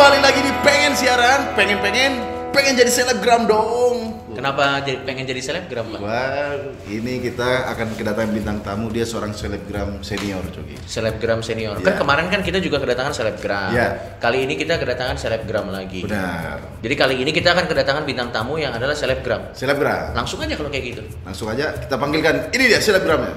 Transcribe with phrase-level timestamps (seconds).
[0.00, 2.24] Kembali lagi di pengen siaran, pengen-pengen,
[2.56, 4.16] pengen jadi selebgram dong.
[4.32, 6.00] Kenapa jadi pengen jadi selebgram, Pak?
[6.00, 6.56] Wah,
[6.88, 8.88] ini kita akan kedatangan bintang tamu.
[8.88, 10.80] Dia seorang selebgram senior, Coki.
[10.88, 11.76] Selebgram senior.
[11.84, 11.84] Iya.
[11.84, 13.76] Kan kemarin kan kita juga kedatangan selebgram.
[13.76, 14.16] Iya.
[14.16, 16.00] Kali ini kita kedatangan selebgram lagi.
[16.08, 16.80] Benar.
[16.80, 19.52] Jadi kali ini kita akan kedatangan bintang tamu yang adalah selebgram.
[19.52, 20.16] Selebgram.
[20.16, 21.04] Langsung aja kalau kayak gitu.
[21.28, 22.48] Langsung aja kita panggilkan.
[22.56, 23.36] Ini dia selebgramnya.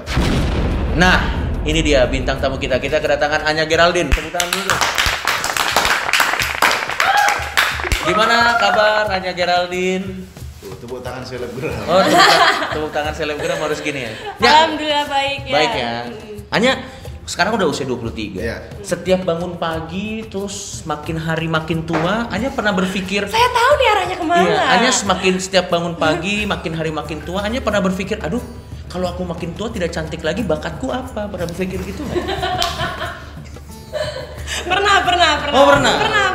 [0.96, 1.28] Nah,
[1.68, 2.80] ini dia bintang tamu kita.
[2.80, 4.08] Kita kedatangan Anya Geraldine.
[4.08, 5.03] Tepuk tangan dulu.
[8.04, 10.28] Gimana kabar Anya Geraldine?
[10.60, 11.72] Tuh, tepuk tangan selebgram.
[11.88, 14.12] Oh, tepuk, tangan- tepuk tangan selebgram harus gini ya.
[14.38, 15.54] Ya, Alhamdulillah baik ya.
[15.56, 15.92] Baik ya.
[16.52, 16.72] Hanya
[17.24, 18.36] sekarang udah usia 23.
[18.36, 18.56] Iya.
[18.84, 24.16] Setiap bangun pagi terus makin hari makin tua, Anya pernah berpikir Saya tahu nih arahnya
[24.20, 24.44] ke mana.
[24.44, 28.44] Iya, Anya semakin setiap bangun pagi makin hari makin tua, Anya pernah berpikir, aduh,
[28.86, 31.24] kalau aku makin tua tidak cantik lagi, bakatku apa?
[31.24, 32.24] Pernah berpikir gitu nggak?
[34.70, 35.56] pernah, pernah, pernah.
[35.56, 35.94] Oh, pernah?
[35.98, 36.26] Pernah,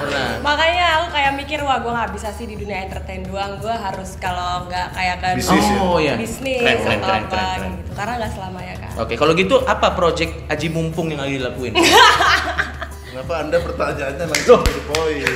[0.00, 0.28] pernah.
[0.42, 3.58] Makanya aku kayak mikir, wah gue nggak bisa sih di dunia entertain doang.
[3.58, 5.76] Gue harus kalau nggak kayak ke Bisnis ya?
[5.80, 6.14] Oh iya.
[6.14, 7.72] bisnis Keren, keren, atau keren, apa keren, keren.
[7.78, 7.90] gitu.
[7.94, 8.90] Karena nggak selamanya kan.
[9.02, 11.72] Oke, kalau gitu apa project Aji Mumpung yang lagi dilakuin?
[13.10, 15.34] Kenapa Anda pertanyaannya langsung ke poin?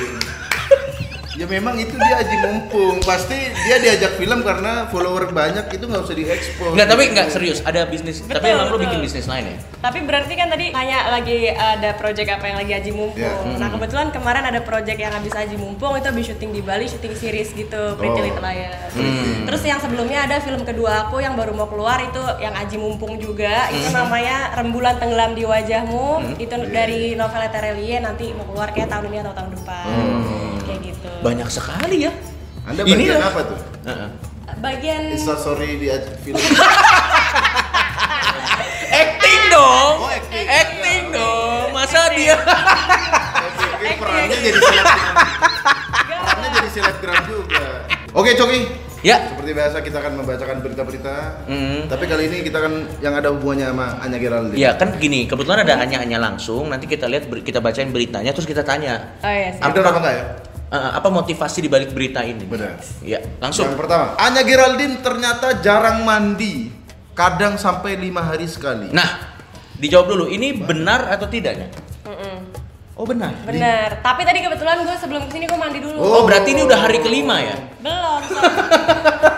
[1.39, 2.99] Ya memang itu dia aji mumpung.
[2.99, 6.75] Pasti dia diajak film karena follower banyak itu nggak usah diekspos.
[6.75, 8.19] Enggak, tapi enggak serius, ada bisnis.
[8.19, 9.57] tapi Betul, emang lo bikin bisnis lain ya?
[9.79, 13.15] Tapi berarti kan tadi nanya lagi ada project apa yang lagi Aji Mumpung.
[13.23, 13.31] Ya.
[13.55, 17.15] Nah kebetulan kemarin ada project yang habis Aji Mumpung itu habis syuting di Bali, syuting
[17.15, 18.25] series gitu, Pretty Oh.
[18.27, 18.91] Little Liars.
[18.91, 19.47] Hmm.
[19.47, 23.15] Terus yang sebelumnya ada film kedua aku yang baru mau keluar itu yang Aji Mumpung
[23.15, 23.71] juga.
[23.71, 24.03] Itu Hmm.
[24.03, 26.35] namanya Rembulan Tenggelam di Wajahmu.
[26.35, 29.87] Itu dari novel Terelie nanti mau keluar kayak tahun ini atau tahun depan.
[29.87, 30.48] Kayak
[30.89, 31.09] gitu.
[31.21, 32.11] Banyak sekali ya.
[32.65, 33.29] Anda Ini bagian lah.
[33.31, 33.59] apa tuh?
[33.85, 34.09] Heeh.
[34.59, 35.87] Bagian Insta story di
[36.25, 36.35] film.
[38.89, 39.93] Acting dong.
[40.01, 40.45] Oh, acting.
[40.49, 41.67] Acting dong.
[41.71, 42.35] Masa dia
[43.79, 45.15] Oke, perannya jadi selebgram.
[46.09, 47.65] perannya jadi selebgram juga.
[48.11, 48.59] Oke, Coki.
[48.99, 49.31] Ya.
[49.31, 51.15] Seperti biasa kita akan membacakan berita-berita.
[51.47, 51.87] Hmm.
[51.87, 54.59] Tapi kali ini kita kan yang ada hubungannya sama Anya Geraldine.
[54.59, 56.67] Ya kan gini, kebetulan ada Anya-Anya langsung.
[56.67, 59.15] Nanti kita lihat kita bacain beritanya terus kita tanya.
[59.23, 59.63] Oh iya sih.
[59.63, 60.25] Bener apa enggak ya?
[60.69, 62.45] Eh, apa motivasi di balik berita ini?
[62.45, 62.79] Benar.
[63.01, 63.69] Ya, langsung.
[63.69, 66.71] Yang pertama, Anya Geraldine ternyata jarang mandi.
[67.17, 68.95] Kadang sampai lima hari sekali.
[68.95, 69.35] Nah,
[69.75, 70.25] dijawab dulu.
[70.31, 71.67] Ini benar atau tidaknya?
[72.07, 72.37] Mm-mm.
[72.99, 73.31] Oh benar.
[73.43, 73.99] Bener.
[74.03, 75.99] Tapi tadi kebetulan gue sebelum ke sini gue mandi dulu.
[75.99, 77.55] Oh berarti ini udah hari kelima ya?
[77.79, 78.21] Belum.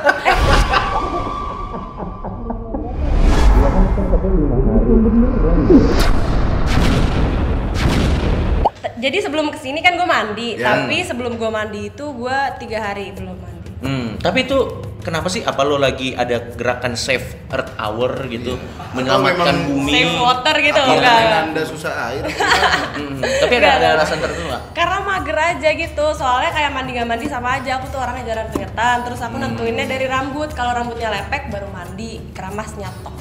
[10.21, 10.65] mandi, yeah.
[10.85, 13.69] tapi sebelum gue mandi itu gue tiga hari belum mandi.
[13.81, 14.57] Hmm, tapi itu
[15.01, 15.41] kenapa sih?
[15.41, 18.93] Apa lo lagi ada gerakan save Earth Hour gitu, yeah.
[18.93, 19.89] menyelamatkan bumi?
[19.89, 21.17] Save water gitu enggak?
[21.49, 22.23] Anda susah air.
[22.29, 22.61] Gitu kan?
[23.01, 24.63] hmm, tapi ada, ada alasan tertentu nggak?
[24.77, 27.81] Karena mager aja gitu, soalnya kayak mandi nggak mandi sama aja.
[27.81, 29.43] Aku tuh orangnya jarang keringetan, terus aku hmm.
[29.49, 30.49] nentuinnya dari rambut.
[30.53, 33.20] Kalau rambutnya lepek baru mandi, keramas nyatok.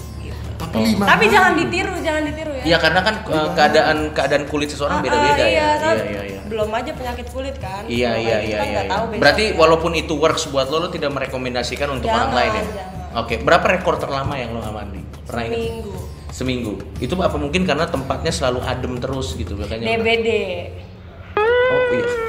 [0.71, 1.03] 45.
[1.03, 2.65] Tapi jangan ditiru, jangan ditiru ya.
[2.65, 5.69] Iya, karena kan uh, keadaan keadaan kulit seseorang ah, beda-beda uh, iya, ya.
[5.77, 6.41] Iya, iya, iya.
[6.47, 7.83] Belum aja penyakit kulit kan.
[7.91, 8.81] Iya, Belum iya, iya, kan iya.
[8.87, 8.91] iya.
[8.91, 9.57] Tahu Berarti ya.
[9.59, 12.65] walaupun itu works buat lo, lo tidak merekomendasikan untuk jangan, orang lain ya.
[12.65, 13.19] Jangan.
[13.27, 15.01] Oke, berapa rekor terlama yang lo nggak mandi?
[15.27, 15.93] Pernah Seminggu.
[16.31, 16.73] Seminggu.
[17.03, 19.99] Itu apa mungkin karena tempatnya selalu adem terus gitu makanya.
[19.99, 20.29] DBD.
[21.35, 22.20] Oh iya.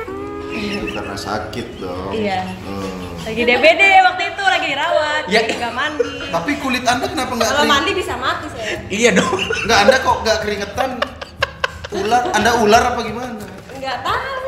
[0.61, 2.13] Itu karena sakit dong.
[2.13, 2.41] Iya.
[2.45, 3.25] Hmm.
[3.25, 5.41] Lagi DBD waktu itu lagi dirawat, Ya.
[5.45, 6.11] nggak mandi.
[6.29, 8.77] Tapi kulit Anda kenapa nggak Kalau mandi bisa mati saya.
[8.89, 9.39] Iya dong.
[9.65, 10.89] Nggak, Anda kok nggak keringetan?
[11.91, 12.23] Ular?
[12.33, 13.45] Anda ular apa gimana?
[13.77, 14.41] Nggak tahu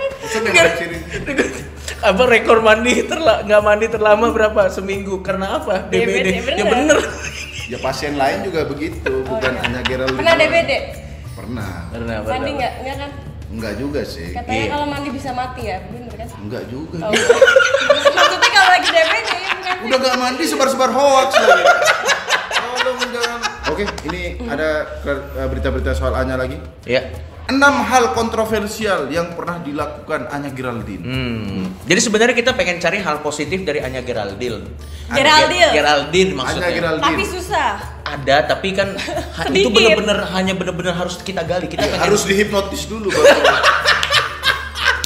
[2.03, 7.00] apa rekor mandi terla nggak mandi terlama berapa seminggu karena apa DBD, DBD, ya bener.
[7.72, 9.63] Ya pasien lain juga begitu, bukan iya.
[9.63, 10.19] hanya Geraldine.
[10.19, 10.35] Pernah.
[10.35, 10.72] DBD?
[11.31, 11.72] Pernah.
[11.96, 12.73] Pernah, Mandi nggak?
[12.84, 13.12] Nggak kan?
[13.53, 14.34] Enggak juga sih.
[14.34, 14.72] Katanya Iya.
[14.74, 16.28] kalau mandi bisa mati ya, bener kan?
[16.36, 16.97] Enggak juga.
[17.00, 17.14] Oh.
[17.14, 19.75] Maksudnya kalau lagi DBD ya bukan?
[19.86, 21.64] Udah nggak mandi sebar-sebar hoax lagi.
[22.53, 23.40] Tolong jangan.
[23.70, 24.70] Oke, ini ada
[25.05, 26.58] eh, berita-berita soal Anya lagi.
[26.84, 27.02] ya
[27.43, 31.03] Enam hal kontroversial yang pernah dilakukan Anya Geraldine.
[31.03, 31.84] hmm.
[31.84, 34.63] jadi sebenarnya kita pengen cari hal positif dari Anya Geraldine
[35.11, 35.67] Geraldine.
[35.67, 37.07] Ger- Geraldine maksudnya Anya Geraldine.
[37.11, 37.72] Tapi susah.
[38.03, 38.95] ada tapi kan
[39.51, 43.28] itu bener-bener hanya bener-bener harus kita gali kita pengen Harus dihipnotis dulu baru.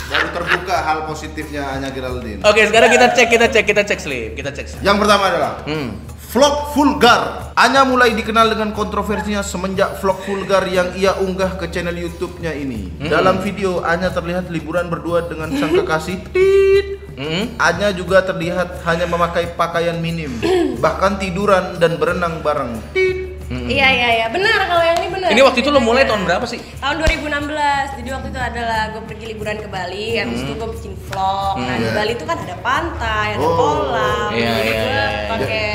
[0.07, 2.45] baru terbuka hal positifnya Anya Geraldine.
[2.45, 5.51] oke sekarang kita cek kita cek kita cek slip kita cek slip Yang pertama adalah
[5.65, 5.89] hmm.
[6.29, 7.46] vlog vulgar.
[7.57, 12.93] Anya mulai dikenal dengan kontroversinya semenjak vlog vulgar yang ia unggah ke channel YouTube-nya ini.
[13.01, 16.21] Dalam video Anya terlihat liburan berdua dengan sang kekasih.
[16.29, 17.01] Tit.
[17.17, 17.49] Hmm.
[17.57, 20.37] Anya juga terlihat hanya memakai pakaian minim,
[20.77, 22.77] bahkan tiduran dan berenang bareng.
[22.93, 23.25] Tit.
[23.47, 23.65] Hmm.
[23.65, 25.27] Iya iya iya, benar kalau yang ini benar.
[25.33, 26.61] Ini waktu itu lo mulai tahun berapa sih?
[26.77, 27.97] Tahun 2016.
[27.97, 31.55] Jadi waktu itu adalah gue pergi liburan ke Bali, habis itu gue bikin vlog.
[31.57, 31.95] Nah, di Iya.
[31.95, 33.55] Bali itu kan ada pantai, ada Oh.
[33.55, 34.29] kolam.
[34.29, 35.29] Iya, iya, gue iya, iya.
[35.31, 35.65] pakai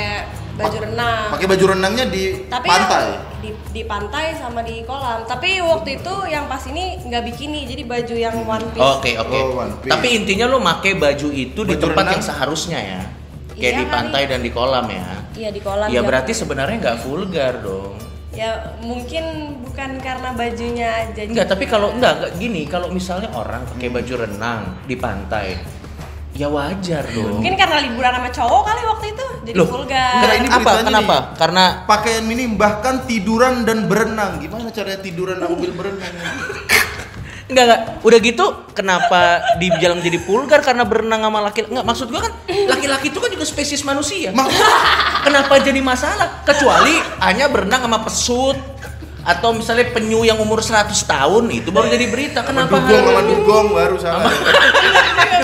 [0.63, 1.27] baju renang.
[1.31, 3.05] Pakai baju renangnya di Tapi pantai.
[3.05, 5.23] yang di, di pantai sama di kolam.
[5.25, 8.83] Tapi waktu itu yang pas ini nggak bikini, jadi baju yang one piece.
[8.83, 9.35] Oke oke.
[9.37, 9.91] Oh, One Piece.
[9.91, 12.15] Tapi intinya lo make baju itu di Baju tempat renang.
[12.15, 13.03] yang seharusnya ya.
[13.53, 13.93] Kayak Iya di kali.
[13.93, 15.07] pantai dan di kolam ya.
[15.33, 15.87] Iya di kolam.
[15.87, 17.95] Ya yang- berarti sebenarnya nggak vulgar dong.
[18.33, 18.49] Ya
[18.81, 19.25] mungkin
[19.61, 21.21] bukan karena bajunya aja.
[21.21, 25.61] Enggak, tapi kalau enggak, enggak gini, kalau misalnya orang pakai baju renang di pantai,
[26.33, 27.39] ya wajar dong.
[27.39, 30.13] Mungkin karena liburan sama cowok kali waktu itu jadi Loh, vulgar.
[30.17, 30.71] Enggak, ini apa?
[30.83, 31.17] Kenapa?
[31.19, 31.37] nih.
[31.37, 34.41] Karena Pakaian ini bahkan tiduran dan berenang.
[34.41, 36.13] Gimana caranya tiduran sambil berenang?
[37.43, 39.21] enggak enggak, udah gitu kenapa
[39.61, 43.45] dibilang jadi vulgar karena berenang sama laki Enggak, maksud gua kan laki-laki itu kan juga
[43.45, 44.33] spesies manusia.
[44.33, 44.49] Mak-
[45.21, 46.41] Kenapa jadi masalah?
[46.43, 48.57] Kecuali hanya berenang sama pesut
[49.23, 52.41] atau misalnya penyu yang umur 100 tahun itu baru jadi berita.
[52.43, 54.33] Sama Kenapa dugong sama dugong baru salah.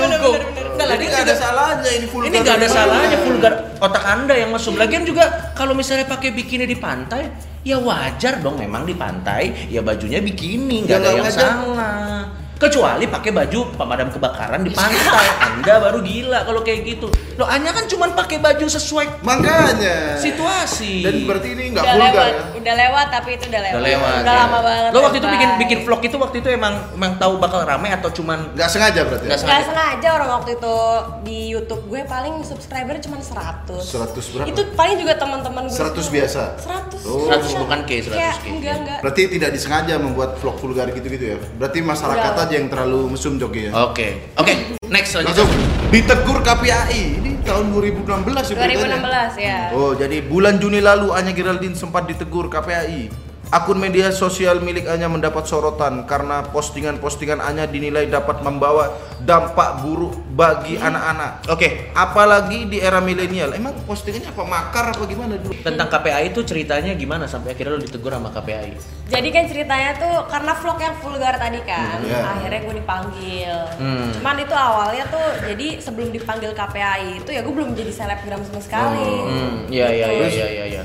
[0.09, 0.37] dugong?
[0.79, 2.29] Enggak lah, Ini nggak ada salahnya ini vulgar.
[2.31, 3.53] Ini nggak ada salahnya vulgar
[3.83, 4.79] otak anda yang masuk.
[4.79, 7.31] Lagian juga kalau misalnya pakai bikini di pantai,
[7.67, 12.38] ya wajar dong memang di pantai ya bajunya bikini nggak Ya, ada yang salah.
[12.59, 17.07] Kecuali pakai baju pemadam kebakaran di pantai, anda baru gila kalau kayak gitu.
[17.39, 20.19] Lo Anya kan cuma pakai baju sesuai Makanya.
[20.19, 21.07] situasi.
[21.07, 22.43] Dan berarti ini nggak udah vulgar lewat, ya?
[22.59, 23.79] udah lewat tapi itu udah lewat.
[23.79, 24.11] Udah lewat.
[24.19, 24.41] Udah ya.
[24.43, 24.91] lama banget.
[24.91, 28.11] Lo waktu itu bikin bikin vlog itu waktu itu emang emang tahu bakal rame atau
[28.11, 29.25] cuman Nggak sengaja berarti.
[29.25, 29.47] Nggak Ya?
[29.49, 30.75] Gak sengaja orang waktu itu
[31.23, 34.47] di YouTube gue paling subscriber cuma 100 100 berapa?
[34.47, 36.11] Itu paling juga teman-teman gue 100 semua.
[36.11, 36.43] biasa?
[36.59, 37.31] 100 Oh.
[37.31, 38.47] 100 bukan K, 100 Kayak, K.
[38.51, 41.37] Enggak, enggak Berarti tidak disengaja membuat vlog vulgar gitu-gitu ya?
[41.55, 42.48] Berarti masyarakat.
[42.49, 43.73] Aja yang terlalu mesum Joki ya?
[43.85, 44.33] Oke.
[44.35, 44.53] Oke,
[44.89, 45.93] next Langsung selanjutnya.
[45.93, 47.03] ditegur KPAI.
[47.21, 48.09] Ini tahun 2016
[48.49, 48.97] ya beritanya?
[49.05, 53.28] 2016 ya Oh, jadi bulan Juni lalu Anya Geraldine sempat ditegur KPAI.
[53.49, 58.93] Akun media sosial milik Anya mendapat sorotan karena postingan-postingan Anya dinilai dapat membawa
[59.25, 61.49] dampak buruk bagi anak-anak.
[61.49, 63.57] Oke, apalagi di era milenial.
[63.57, 65.57] Emang postingannya apa makar apa gimana dulu?
[65.65, 68.71] Tentang KPI itu ceritanya gimana sampai akhirnya lo ditegur sama KPI?
[69.09, 72.21] Jadi kan ceritanya tuh karena vlog yang vulgar tadi kan, Hmm, iya.
[72.29, 73.57] akhirnya gue dipanggil.
[73.81, 74.13] Hmm.
[74.13, 78.61] Cuman itu awalnya tuh, jadi sebelum dipanggil KPAI itu ya gue belum jadi selebgram sama
[78.61, 79.09] sekali.
[79.25, 80.85] Hmm, iya iya iya iya iya.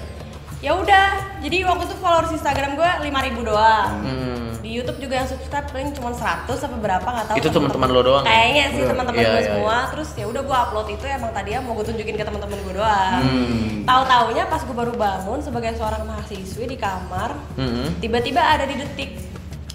[0.64, 1.06] Ya udah,
[1.44, 3.12] jadi waktu itu followers Instagram gue 5000
[3.44, 3.90] doang.
[4.00, 4.48] Hmm.
[4.64, 7.36] Di YouTube juga yang subscribe paling cuma 100 apa berapa nggak tahu.
[7.36, 8.32] Itu teman-teman lo doang ya?
[8.32, 8.88] Kayaknya sih Iya.
[8.88, 9.78] teman-teman Iya, gue iya, semua.
[9.92, 13.22] Terus ya udah gue upload itu emang tadinya mau gue tunjukin ke teman-teman gue doang.
[13.22, 13.84] Hmm.
[13.84, 18.00] Tahu-taunya pas gue baru bangun sebagai seorang mahasiswi di kamar, Hmm.
[18.00, 19.12] tiba-tiba ada di detik.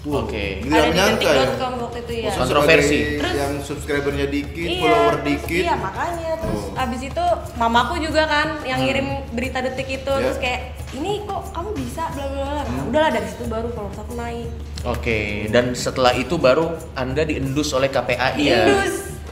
[0.01, 0.63] Oke.
[0.63, 1.33] Nggak ada di nyangka ya?
[1.37, 2.29] detik.com waktu itu ya.
[2.33, 2.99] Kontroversi.
[3.19, 5.61] Terus- yang subscribernya dikit, Iya, follower terus- dikit.
[5.61, 6.81] Iya makanya terus Oh.
[6.81, 10.23] abis itu mamaku juga kan yang ngirim berita detik itu Ya.
[10.23, 12.61] terus kayak ini kok kamu bisa bla bla bla.
[12.63, 14.49] Nah, udahlah dari situ baru followers aku naik.
[14.81, 18.63] Oke, dan setelah itu baru Anda diendus oleh KPAI ya.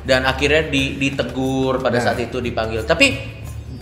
[0.01, 2.03] Dan akhirnya di- ditegur pada Nah.
[2.05, 2.83] saat itu dipanggil.
[2.83, 3.15] Tapi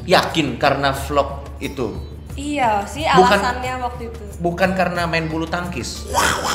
[0.04, 4.20] yakin karena vlog itu, Iya sih Bukan- alasannya waktu itu.
[4.40, 6.04] bukan karena main bulu tangkis.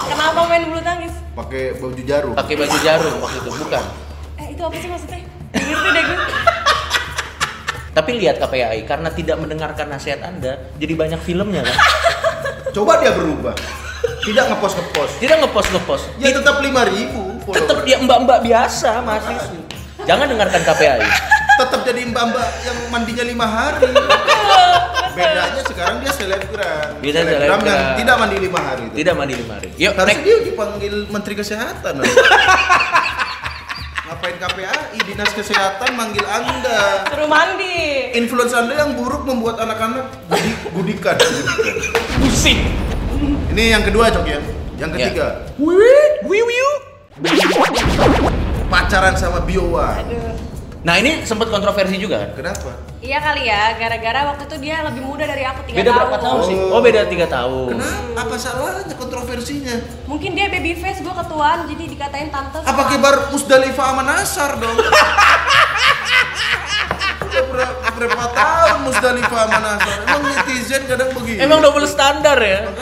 [0.04, 1.14] Kenapa main bulu tangkis?
[1.32, 2.32] Pakai baju jarum.
[2.34, 3.84] Pakai baju jarum waktu itu, bukan.
[4.36, 5.20] Eh itu apa sih maksudnya?
[5.50, 6.18] Ngerti deh gue.
[7.90, 11.76] Tapi lihat KPAI karena tidak mendengarkan nasihat Anda, jadi banyak filmnya kan.
[12.76, 13.54] Coba dia berubah.
[14.22, 15.12] Tidak ngepost ngepost.
[15.18, 16.04] Tidak ngepost ngepost.
[16.22, 16.70] Ya tetap 5000
[17.42, 17.56] follower.
[17.58, 19.60] Tetap dia mbak-mbak biasa mahasiswi.
[20.06, 21.02] Jangan dengarkan KPAI.
[21.60, 23.92] tetap jadi mbak-mbak yang mandinya lima hari.
[25.18, 26.88] Bedanya sekarang dia selebgram.
[27.02, 27.98] Dia selebgram yang selebgram.
[27.98, 28.82] tidak mandi lima hari.
[28.86, 28.94] itu.
[29.02, 29.68] Tidak mandi lima hari.
[29.76, 31.94] Yuk, Harusnya dia dipanggil Menteri Kesehatan.
[34.20, 37.08] Ngapain KPAI dinas kesehatan manggil anda?
[37.08, 38.12] Suruh mandi.
[38.12, 41.16] Influence anda yang buruk membuat anak-anak gudi, gudikan.
[42.20, 42.68] Pusing.
[43.48, 44.36] Ini yang kedua cok ya.
[44.76, 44.96] Yang Ya.
[45.08, 46.68] ketiga, Wih, wih, wih.
[48.68, 50.04] pacaran sama Biowa.
[50.04, 50.36] Aduh.
[50.80, 52.30] Nah ini sempat kontroversi juga kan?
[52.40, 52.72] Kenapa?
[53.04, 55.98] Iya kali ya, gara-gara waktu itu dia lebih muda dari aku tiga Beda tahun.
[56.00, 56.56] berapa tahun sih?
[56.56, 56.72] Oh.
[56.72, 57.68] Oh beda tiga tahun.
[57.76, 58.16] Kenapa?
[58.16, 59.76] Apa salahnya kontroversinya?
[60.08, 62.64] Mungkin dia baby face, gue ketuaan, jadi dikatain tante.
[62.64, 64.76] Apa kibar Musdalifah sama Nasar dong?
[67.20, 69.96] Udah berapa, berapa tahun Musdalifah sama Nasar?
[70.00, 71.38] Emang netizen kadang begini?
[71.44, 72.72] Emang double standar ya?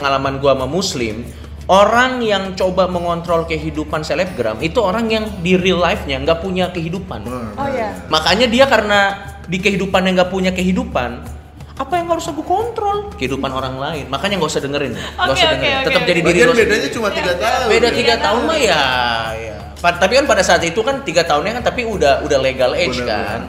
[0.00, 1.28] Pengalaman gua sama muslim,
[1.72, 7.24] orang yang coba mengontrol kehidupan selebgram itu orang yang di real life-nya nggak punya kehidupan.
[7.56, 7.96] Oh iya.
[8.12, 9.00] Makanya dia karena
[9.48, 11.24] di kehidupannya nggak punya kehidupan,
[11.72, 13.08] apa yang harus aku kontrol?
[13.16, 14.04] Kehidupan orang lain.
[14.12, 15.72] Makanya nggak usah dengerin, nggak Oke, usah dengerin.
[15.72, 16.08] oke, Tetap oke.
[16.12, 16.94] jadi diri Bagian lo bedanya sendiri.
[16.94, 17.66] cuma tiga tahun.
[17.72, 17.92] Beda ya?
[17.96, 18.82] tiga tahun mah ya,
[19.32, 19.56] ya.
[19.82, 23.08] Tapi kan pada saat itu kan tiga tahunnya kan tapi udah udah legal age Bener,
[23.08, 23.40] kan.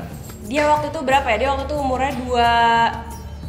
[0.48, 1.38] Dia waktu itu berapa ya?
[1.44, 2.50] Dia waktu itu umurnya dua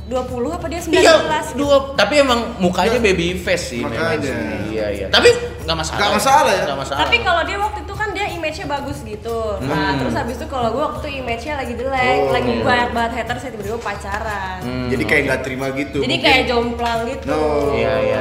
[0.04, 0.20] 20
[0.52, 1.56] apa dia 19 Iya, gitu.
[1.56, 1.76] dua.
[1.94, 3.80] Tapi emang mukanya baby face sih.
[3.80, 4.28] memang Makanya.
[4.28, 4.36] sih.
[4.70, 5.06] Iya, iya.
[5.08, 5.28] Tapi
[5.64, 5.98] nggak masalah.
[5.98, 6.62] Nggak masalah ya?
[6.62, 7.00] Nggak masalah.
[7.00, 9.38] Tapi kalau dia waktu itu kan dia image-nya bagus gitu.
[9.60, 9.98] Nah, Hmm.
[9.98, 12.30] terus habis itu kalau gue waktu itu image-nya lagi jelek, Oh.
[12.30, 14.58] lagi banyak banget haters saya tiba-tiba pacaran.
[14.60, 15.98] Hmm, Jadi kayak nggak terima gitu.
[15.98, 17.26] Jadi Mungkin- kayak jomplang gitu.
[17.26, 17.72] No.
[17.72, 18.20] Iya, iya.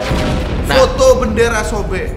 [0.63, 2.09] Nah, Foto bendera sobek.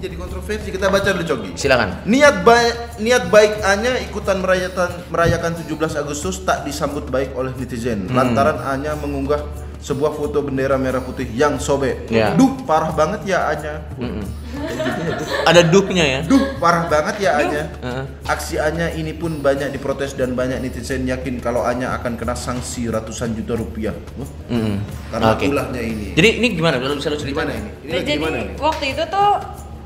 [0.00, 0.68] Jadi kontroversi?
[0.70, 1.50] Kita baca dulu Cogi.
[1.54, 2.02] silakan.
[2.04, 8.04] Niat baik niat baik Anya ikutan merayakan merayakan 17 Agustus tak disambut baik oleh netizen
[8.04, 8.16] Hmm.
[8.16, 9.44] lantaran Anya mengunggah
[9.78, 12.04] sebuah foto bendera merah putih yang sobek.
[12.06, 12.32] Ya.
[12.32, 13.80] Duh, parah banget ya Anya.
[13.94, 14.24] Mm-mm.
[15.48, 16.20] Ada duhnya ya.
[16.22, 17.64] Duh, parah banget ya Anya.
[17.78, 18.04] Heeh.
[18.26, 22.88] Aksi Anya ini pun banyak diprotes dan banyak netizen yakin kalau Anya akan kena sanksi
[22.88, 23.96] ratusan juta rupiah.
[24.48, 24.84] Mm-mm.
[25.08, 25.44] karena Oke.
[25.46, 26.12] ulahnya ini.
[26.12, 26.76] Jadi ini gimana?
[26.76, 27.32] Bisa lu cerita?
[27.34, 27.70] gimana ini?
[27.78, 28.52] Ini Nah, jadi gimana ini?
[28.56, 29.28] waktu itu tuh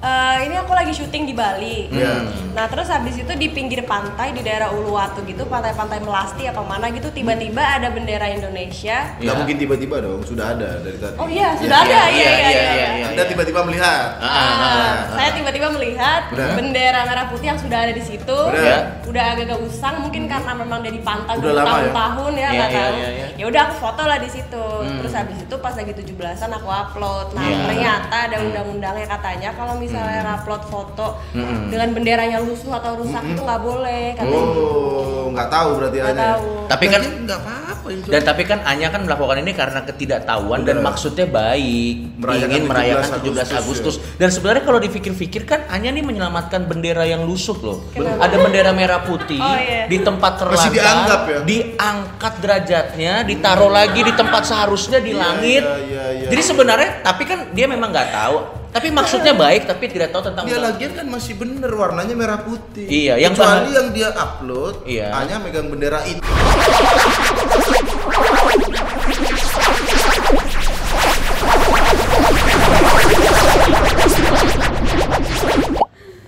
[0.05, 1.89] eh, ini aku lagi syuting di Bali.
[1.89, 2.29] Iya.
[2.53, 6.87] Nah terus habis itu di pinggir pantai di daerah Uluwatu gitu, pantai-pantai Melasti apa mana
[6.89, 9.17] gitu, tiba-tiba ada bendera Indonesia.
[9.17, 9.33] Nggak Iya.
[9.35, 11.17] mungkin tiba-tiba dong, sudah ada dari tadi.
[11.17, 12.75] Oh iya, sudah Iya, ada, iya iya, iya iya, iya.
[12.75, 13.07] iya, iya.
[13.11, 14.07] Anda tiba-tiba melihat.
[14.17, 14.95] Ah, ah, ah, Nah, ah.
[15.15, 16.53] saya tiba-tiba melihat Udah?
[16.55, 18.39] bendera merah putih yang sudah ada di situ.
[18.45, 18.61] Udah?
[18.61, 18.79] Ya.
[19.05, 21.71] Udah agak-agak usang mungkin karena memang dari pantai Udah lama ya?
[21.91, 22.95] tahun-tahun ya, Iya, iya, tahu.
[22.95, 23.27] iya, iya.
[23.35, 24.65] Ya udah aku foto lah di situ.
[24.85, 24.99] Hmm.
[25.01, 27.27] Terus habis itu pas lagi 17-an aku upload.
[27.33, 27.57] Nah, Iya.
[27.65, 31.69] ternyata ada undang-undangnya katanya kalau misalnya upload foto Hmm.
[31.69, 34.45] dengan benderanya lusuh atau rusak itu nggak boleh katanya.
[34.45, 36.25] Oh, nggak tahu berarti Nggak Anya.
[36.33, 36.49] tahu.
[36.65, 40.87] Tapi kan nggak apa-apa dan tapi kan Anya kan melakukan ini karena ketidaktahuan dan Bener.
[40.87, 43.61] maksudnya baik, Merayakan ingin merayakan 17 17 Agustus.
[43.61, 47.85] Agustus, Dan sebenarnya kalau dipikir-pikir kan Anya nih menyelamatkan bendera yang lusuh loh.
[47.91, 48.25] Kenapa?
[48.25, 49.85] Ada bendera merah putih Oh, iya.
[49.85, 51.39] di tempat terlarang, Masih dianggap ya?
[51.45, 55.63] diangkat derajatnya, ditaruh lagi di tempat seharusnya di Iya, langit.
[55.63, 56.29] iya, iya, iya.
[56.31, 58.37] Jadi sebenarnya tapi kan dia memang nggak tahu,
[58.75, 62.91] tapi maksudnya baik tapi tidak tahu tentang Dia lagian kan masih bener warnanya merah putih.
[62.91, 65.15] Iya, yang kecuali bahan- yang dia upload, Iya.
[65.15, 66.19] hanya megang bendera itu.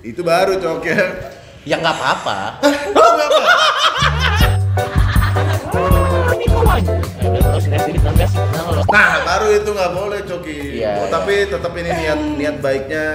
[0.02, 1.02] itu baru cok ya.
[1.66, 2.38] Ya nggak apa-apa.
[7.56, 8.92] Oh, apa.
[8.92, 10.58] Nah, baru itu nggak boleh coki.
[10.76, 11.10] Iya, Oh, iya.
[11.10, 13.06] tapi tetap ini niat niat baiknya.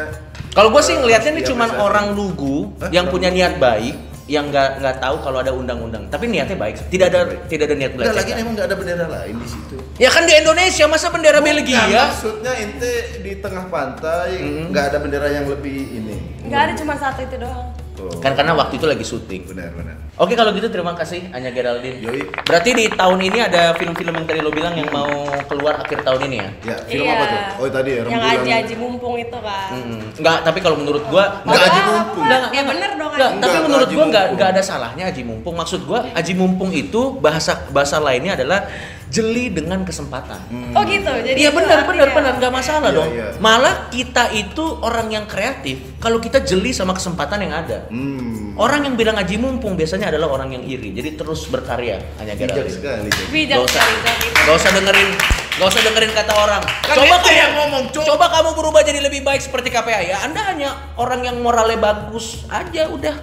[0.51, 1.79] Kalau gue sih ngelihatnya ini Iya, cuman bisa.
[1.79, 2.89] orang lugu Hah?
[2.89, 3.95] yang punya niat baik,
[4.27, 6.03] yang nggak nggak tahu kalau ada undang-undang.
[6.07, 7.47] Tapi niatnya baik, tidak ada Baik.
[7.47, 8.35] tidak ada niat Udah lagi belajar.
[8.37, 9.75] emang nggak ada bendera lain di situ.
[9.95, 11.83] Ya kan di Indonesia masa bendera Bukan, Belgia?
[12.03, 14.65] maksudnya ente di tengah pantai Hmm.
[14.69, 16.15] nggak ada bendera yang lebih ini.
[16.43, 17.71] Nggak ada cuma satu itu doang.
[18.03, 19.41] Oh, Kan karena waktu itu lagi syuting.
[19.45, 19.95] benar benar.
[20.13, 21.97] Oke kalau gitu terima kasih Anya Geraldine.
[21.99, 22.25] Yoi.
[22.41, 25.09] Berarti di tahun ini ada film-film yang tadi lo bilang yang mau
[25.45, 26.49] keluar akhir tahun ini ya?
[26.63, 27.13] Ya, film Iya.
[27.13, 27.39] apa tuh?
[27.57, 28.37] Oh, tadi ya Yang rembulan.
[28.37, 29.67] aji-aji mumpung itu kan.
[29.71, 30.01] Mm-mm.
[30.15, 31.67] Enggak, tapi kalau menurut gua Nggak Apa?
[31.67, 32.23] aji mumpung.
[32.23, 33.37] Enggak, Ya bener dong, Enggak, Aji.
[33.37, 35.53] tapi Enggak, menurut aji gua enggak enggak ada salahnya aji mumpung.
[35.53, 38.67] Maksud gua aji mumpung itu bahasa bahasa lainnya adalah
[39.11, 40.39] jeli dengan kesempatan.
[40.71, 41.03] Oh gitu.
[41.03, 42.15] Jadi Iya benar benar artinya.
[42.15, 43.09] benar nggak masalah Iya, dong.
[43.11, 43.27] iya.
[43.37, 47.91] Malah kita itu orang yang kreatif kalau kita jeli sama kesempatan yang ada.
[47.91, 48.55] Hmm.
[48.55, 50.91] Orang yang bilang aji mumpung biasanya adalah orang yang iri.
[50.91, 52.71] Jadi terus berkarya hanya Bijak Geraldine.
[52.71, 53.09] sekali.
[53.29, 54.39] Bijak Gak usah, sekali, Jok, itu.
[54.41, 55.09] gak usah dengerin,
[55.53, 56.61] gak usah dengerin kata orang.
[56.81, 58.03] Kan coba kamu yang ngomong, Cok.
[58.05, 60.17] coba kamu berubah jadi lebih baik seperti KPA ya.
[60.21, 63.15] Anda hanya orang yang moralnya bagus aja udah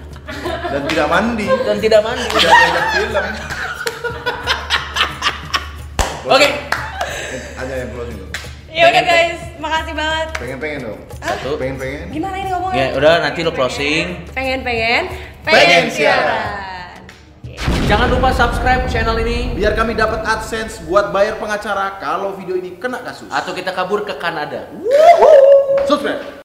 [0.69, 1.49] Dan tidak mandi.
[1.49, 2.25] dan tidak mandi.
[2.27, 3.25] Tidak diajak film.
[6.29, 6.49] Oke,
[7.57, 8.31] Hanya yang closing dong.
[8.69, 10.27] Ya udah guys, makasih banget.
[10.37, 11.01] Pengen-pengen dong.
[11.19, 11.57] Satu.
[11.57, 12.13] Pengen-pengen.
[12.13, 12.77] Gimana ini ngomongnya?
[12.79, 14.29] Ya, udah, nanti lo closing.
[14.31, 15.03] Pengen-pengen,
[15.41, 16.29] Pengen pengen siaran.
[16.29, 17.87] siaran.
[17.89, 22.77] jangan lupa subscribe channel ini Biar kami dapat AdSense buat bayar pengacara kalau video ini
[22.77, 23.33] kena kasus.
[23.33, 24.69] atau kita kabur ke Kanada.
[25.89, 26.21] Subscribe.